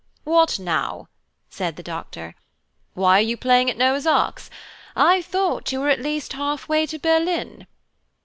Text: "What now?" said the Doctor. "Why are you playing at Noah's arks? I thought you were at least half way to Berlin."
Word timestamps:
"What 0.23 0.57
now?" 0.57 1.09
said 1.51 1.75
the 1.75 1.83
Doctor. 1.83 2.33
"Why 2.95 3.19
are 3.19 3.21
you 3.21 3.37
playing 3.37 3.69
at 3.69 3.77
Noah's 3.77 4.07
arks? 4.07 4.49
I 4.95 5.21
thought 5.21 5.71
you 5.71 5.79
were 5.79 5.89
at 5.89 6.01
least 6.01 6.33
half 6.33 6.67
way 6.67 6.87
to 6.87 6.97
Berlin." 6.97 7.67